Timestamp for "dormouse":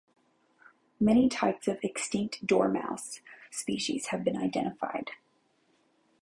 2.47-3.21